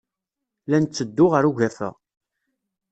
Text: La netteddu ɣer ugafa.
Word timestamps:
La 0.69 0.77
netteddu 0.79 1.25
ɣer 1.33 1.43
ugafa. 1.49 1.89